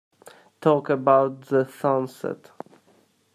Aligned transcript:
Talk 0.61 0.89
about 0.89 1.41
the 1.41 1.63
sunset. 1.63 2.49